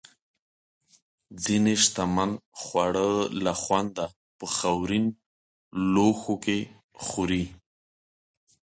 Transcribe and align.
ځینې 1.43 1.73
شتمن 1.83 2.31
خواړه 2.61 3.07
له 3.43 3.53
خونده 3.61 4.05
په 4.37 4.45
خاورین 4.55 5.05
لوښو 5.93 6.35
کې 6.45 6.59
خوري. 7.05 7.45